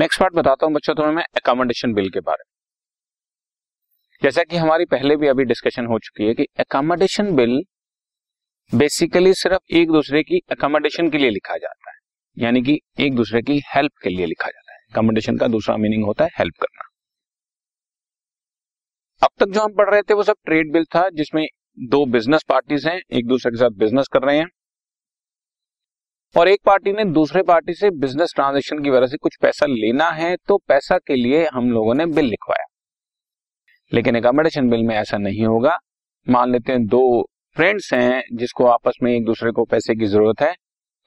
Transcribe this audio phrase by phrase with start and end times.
[0.00, 2.54] Next part बताता हूँ बच्चों तुम्हें मैं अकोमोडेशन बिल के बारे में।
[4.22, 7.62] जैसा कि हमारी पहले भी अभी डिस्कशन हो चुकी है कि अकोमोडेशन बिल
[8.74, 11.96] बेसिकली सिर्फ़ एक दूसरे की अकोमोडेशन के लिए लिखा जाता है।
[12.38, 16.04] यानी कि एक दूसरे की हेल्प के लिए लिखा जाता है। अकोमोडेशन का दूसरा मीनिंग
[16.04, 16.88] होता है हेल्प करना।
[19.22, 21.46] अब तक जो हम पढ़ रहे थे वो सब ट्रेड बिल था, जिसमें
[21.78, 24.46] दो बिज़नेस पार्टीज़ हैं, एक दूसरे के साथ बिज़नेस कर रहे हैं।
[26.34, 30.10] और एक पार्टी ने दूसरे पार्टी से बिज़नेस ट्रांजेक्शन की वजह से कुछ पैसा लेना
[30.10, 32.64] है तो पैसा के लिए हम लोगों ने बिल लिखवाया।
[33.92, 35.76] लेकिन अकोमोडेशन बिल में ऐसा नहीं होगा।
[36.26, 37.02] मान लेते हैं दो
[37.56, 40.54] फ्रेंड्स हैं जिसको आपस में एक दूसरे को पैसे की ज़रूरत है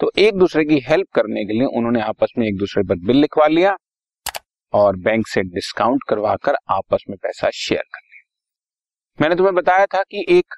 [0.00, 3.16] तो एक दूसरे की हेल्प करने के लिए उन्होंने आपस में एक दूसरे पर बिल
[3.16, 3.76] लिखवा लिया
[4.72, 8.24] और बैंक से डिस्काउंट करवाकर आपस में पैसा शेयर कर लिया।
[9.20, 10.54] मैंने तुम्हें बताया था कि एक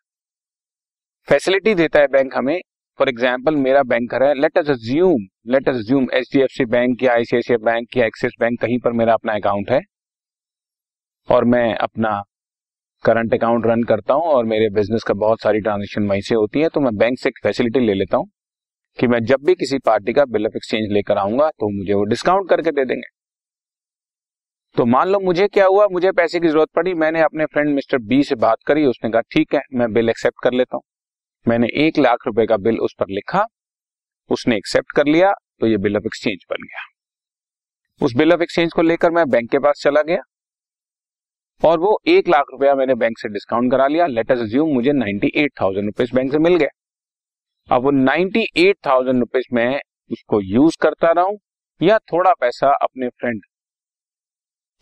[1.29, 2.61] फैसिलिटी देता है बैंक हमें
[2.99, 6.65] फॉर एग्ज़ाम्पल मेरा बैंकर है let us assume let us assume H D F C
[6.67, 9.81] bank या आईसीआईसीआई बैंक या एक्सिस बैंक कहीं पर मेरा अपना अकाउंट है।
[11.29, 12.11] और मैं अपना
[13.05, 16.61] करंट अकाउंट रन करता हूँ और मेरे बिज़नेस का बहुत सारी ट्रांजेक्शन वहीं से होती
[16.61, 18.29] है तो मैं बैंक से एक फैसिलिटी ले लेता हूँ
[18.99, 22.05] कि मैं जब भी किसी पार्टी का बिल ऑफ़ एक्सचेंज लेकर आऊँगा तो मुझे वो
[22.07, 23.09] डिस्काउंट करके दे देंगे।
[24.77, 27.99] तो मान लो मुझे क्या हुआ, मुझे पैसे की ज़रूरत पड़ी, मैंने अपने फ्रेंड मिस्टर
[28.01, 30.83] बी से बात करी, उसने कहा, ठीक है, मैं बिल एक्सेप्ट कर लेता हूँ।
[31.47, 33.45] मैंने एक लाख रुपए का बिल उस पर लिखा,
[34.31, 36.85] उसने एक्सेप्ट कर लिया तो ये बिल ऑफ़ एक्सचेंज बन गया।
[38.01, 40.19] उस बिल ऑफ़ एक्सचेंज को लेकर मैं बैंक के पास चला गया
[41.63, 45.33] और वो एक लाख रुपया मैंने बैंक से डिस्काउंट करा लिया। लेटर अज्यूम मुझे ninety
[45.37, 46.69] eight thousand rupees bank से मिल गया
[47.69, 51.39] अब वो नाइन्टी एट थाउज़ेंड रुपीज़ में उसको यूज़ करता रहूँ
[51.81, 53.43] या थोड़ा पैसा अपने फ्रेंड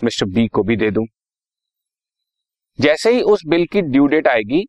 [0.01, 1.05] मिस्टर बी को भी दे दूँ।
[2.79, 4.65] जैसे ही उस बिल की ड्यू डेट आएगी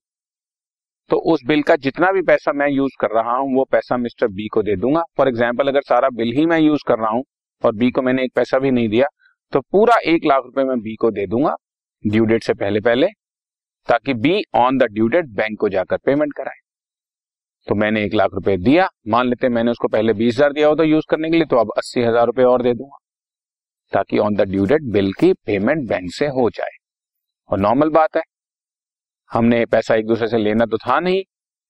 [1.09, 4.27] तो उस बिल का जितना भी पैसा मैं यूज़ कर रहा हूँ, वो पैसा मिस्टर
[4.29, 7.23] बी को दे दूँगा। फॉर एग्ज़ाम्पल अगर सारा बिल ही मैं यूज़ कर रहा हूँ
[7.63, 9.07] और बी को मैंने एक पैसा भी नहीं दिया
[9.53, 11.55] तो पूरा एक लाख रुपए मैं बी को दे दूँगा,
[12.03, 13.07] ड्यू डेट से पहले पहले,
[13.87, 16.59] ताकि be on the due date bank को जाकर पेमेंट कराए।
[17.67, 20.83] तो मैंने एक लाख रुपए दिया, मान लेते मैंने उसको पहले बीस हज़ार दिया होता
[20.85, 22.97] यूज़ करने के लिए तो अब अस्सी हज़ार रुपए और दे दूँगा,
[23.93, 26.77] ताकि on the due date bill की पेमेंट बैंक से हो जाए।
[27.49, 28.21] और नॉर्मल बात है
[29.33, 31.23] हमने पैसा एक दूसरे से लेना तो था नहीं।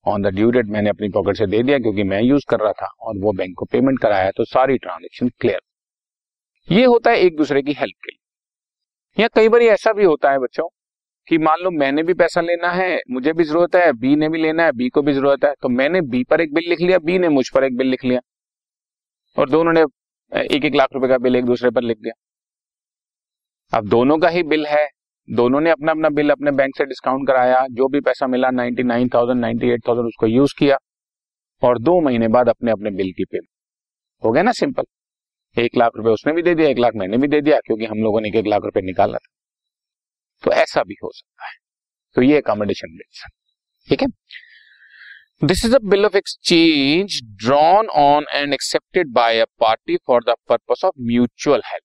[0.05, 2.71] ऑन द ड्यू डेट मैंने अपनी पॉकेट से दे दिया क्योंकि मैं यूज़ कर रहा
[2.73, 5.59] था और वो बैंक को पेमेंट कराया तो सारी ट्रांजेक्शन क्लियर
[6.67, 8.19] ये होता है एक दूसरे की हेल्प के लिए।
[9.17, 10.67] या कई बार ऐसा भी होता है बच्चों
[11.27, 14.41] कि मान लो मैंने भी पैसा लेना है, मुझे भी ज़रूरत है बी ने भी
[14.41, 16.97] लेना है बी को भी ज़रूरत है तो मैंने बी पर एक बिल लिख लिया
[17.01, 18.19] बी ने मुझ पर एक बिल लिख लिया।
[19.37, 19.81] और दोनों ने
[20.31, 22.13] एक एक लाख रुपए का बिल एक दूसरे पर लिख दिया।
[23.73, 24.87] अब दोनों का ही बिल है
[25.29, 28.83] दोनों ने अपना अपना बिल अपने बैंक से डिस्काउंट कराया, जो भी पैसा मिला ninety
[28.83, 30.77] nine thousand ninety eight thousand उसको यूज़ किया
[31.61, 33.47] और दो महीने बाद अपने अपने बिल की पेमेंट
[34.23, 34.83] हो गया ना सिंपल
[35.57, 37.97] एक लाख रुपए उसने भी दे दिया, एक लाख मैंने भी दे दिया, क्योंकि हम
[38.03, 39.29] लोगों ने एक एक लाख रुपए निकाला था।
[40.43, 41.53] तो ऐसा भी हो सकता है।
[42.15, 43.23] तो ये अकोमोडेशन बिल्स
[43.89, 44.07] ठीक है?
[45.41, 50.35] This is a bill of exchange drawn on and accepted by a party for the
[50.49, 51.83] purpose of mutual help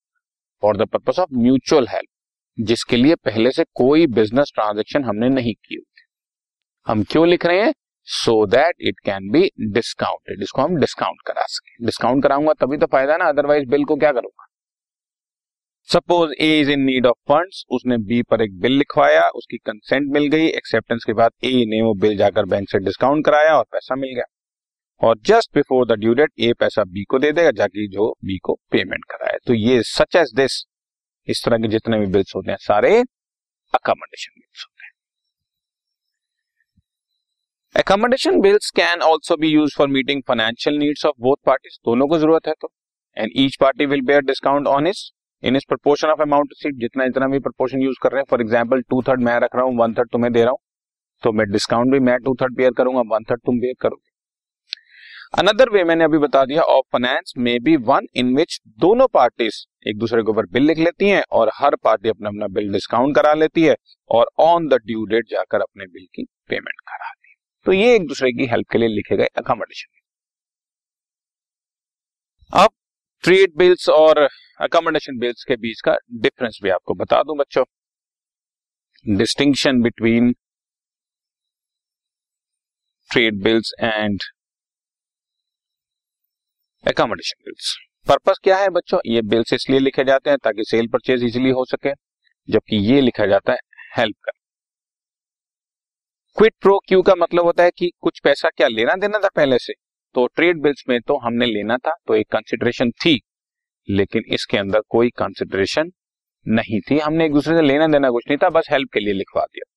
[0.62, 2.08] for the purpose of mutual help
[2.58, 5.82] जिसके लिए पहले से कोई बिज़नेस ट्रांजेक्शन हमने नहीं की
[6.86, 7.72] हम क्यों लिख रहे हैं?
[8.08, 12.86] So that it can be discounted इसको हम डिस्काउंट करा सके। डिस्काउंट कराऊँगा तभी तो
[12.86, 14.44] फ़ायदा ना अदरवाइज़ बिल को क्या करूँगा?
[15.90, 20.12] Suppose A is in need of funds उसने बी पर एक बिल लिखवाया, उसकी कंसेंट
[20.12, 23.64] मिल गई एक्सेप्टेंस के बाद ए ने वो बिल जाकर बैंक से डिस्काउंट कराया और
[23.72, 24.24] पैसा मिल गया।
[25.00, 28.38] और just before the due date A पैसा बी को दे देगा, जाके जो बी
[28.38, 30.62] को पेमेंट कराए। तो ये सच एज दिस
[31.28, 32.98] इस तरह के जितने भी बिल्स होते हैं, सारे
[33.74, 34.92] अकोमोडेशन बिल्स होते हैं।
[37.74, 42.18] Accommodation bills can also be use for meeting financial needs of both parties दोनों को
[42.18, 42.70] ज़रूरत है तो।
[43.16, 45.10] And each party will bear discount on इस
[45.42, 48.40] इन इस प्रपोर्शन ऑफ़ अमाउंट सीट जितना इतना भी प्रपोर्शन यूज़ कर रहे हैं फॉर
[48.40, 50.58] एग्ज़ाम्पल टू थर्ड मैं रख रहा हूँ वन थर्ड तुम्हें दे रहा हूँ
[51.22, 54.07] तो मैं डिस्काउंट भी मैं टू थर्ड पेयर करूँगा वन थर्ड तुम पेयर करोगे।
[55.34, 59.56] अनदर वे मैंने अभी बता दिया ऑफ़ फाइनेंस में बी वन इन विच दोनों पार्टीज़
[59.88, 63.14] एक दूसरे के ऊपर बिल लिख लेती हैं और हर पार्टी अपना अपना बिल डिस्काउंट
[63.16, 63.74] करा लेती है
[64.10, 67.34] और ऑन द ड्यू डेट जाकर अपने बिल की पेमेंट कराती है
[67.66, 69.98] तो ये एक दूसरे की हेल्प के लिए लिखे गए अकोमोडेशन
[72.52, 72.70] अब
[73.24, 74.22] ट्रेड बिल्स और
[74.60, 77.64] अकोमोडेशन बिल्स के बीच का डिफरेंस भी आपको बता दूँ बच्चों।
[79.06, 80.32] Distinction between
[83.10, 84.20] trade bills and
[86.84, 87.76] accommodation bills
[88.06, 88.98] purpose क्या है बच्चों?
[89.06, 91.92] ये बिल्स इसलिए लिखे जाते हैं ताकि सेल परचेज इजिली हो सके,
[92.48, 93.58] जबकि ये लिखा जाता है
[93.96, 94.32] हेल्प कर
[96.36, 99.58] क्विट प्रो क्यू का मतलब होता है कि कुछ पैसा क्या लेना देना था पहले
[99.58, 99.72] से?
[100.14, 103.20] तो ट्रेड बिल्स में तो हमने लेना था तो एक कंसिडरेशन थी,
[103.88, 105.90] लेकिन इसके अंदर कोई कंसिडरेशन
[106.46, 109.14] नहीं थी। हमने एक दूसरे से लेना देना कुछ नहीं था, बस हेल्प के लिए
[109.14, 109.72] लिखवा दिया।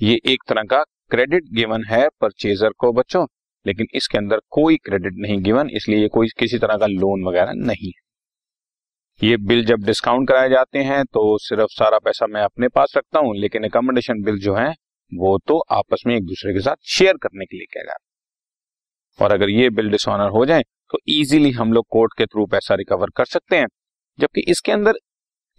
[0.00, 3.26] ये एक तरह का क्रेडिट गिवन है परचेजर को बच्चों।
[3.64, 7.52] लेकिन इसके अंदर कोई क्रेडिट नहीं गिवन इसलिए ये कोई किसी तरह का लोन वगैरह
[7.56, 8.02] नहीं। है
[9.20, 13.18] ये बिल जब डिस्काउंट कराए जाते हैं तो सिर्फ़ सारा पैसा मैं अपने पास रखता
[13.18, 14.70] हूँ, लेकिन एकोमोडेशन बिल जो है,
[15.12, 17.96] वो तो आपस में एक दूसरे के साथ शेयर करने के लिए कह है।
[19.18, 22.74] और अगर ये बिल डिसऑनर हो जाए तो इजीली हम लोग कोर्ट के थ्रू पैसा
[22.74, 23.66] रिकवर कर सकते हैं।
[24.18, 24.98] जबकि इसके अंदर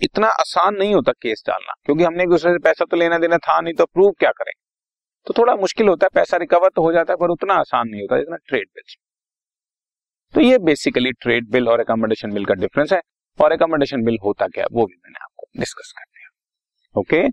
[0.01, 3.37] इतना आसान नहीं होता केस डालना, क्योंकि हमने एक दूसरे से पैसा तो लेना देना
[3.37, 4.51] था, नहीं तो प्रूव क्या करें?
[5.27, 8.01] तो थोड़ा मुश्किल होता है, पैसा रिकवर तो हो जाता है, पर उतना आसान नहीं
[8.01, 8.95] होता, जितना ट्रेड बिल
[10.33, 12.99] तो ये बेसिकली ट्रेड बिल और एकोमोडेशन बिल का डिफरेंस है,
[13.39, 16.29] और एकोमोडेशन बिल होता क्या, वो भी मैंने आपको डिस्कस कर दिया।
[16.95, 17.27] Okay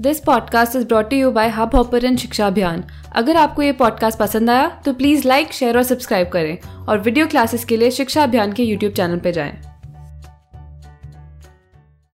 [0.00, 2.84] this podcast is brought you by Hubhopper Shiksha Abhiyan
[3.16, 7.26] अगर आपको ये पॉडकास्ट पसंद आया तो प्लीज़ लाइक शेयर और सब्सक्राइब करें, और वीडियो
[7.26, 9.69] क्लासेस के लिए शिक्षा अभियान के यूट्यूब चैनल पर जाएँ।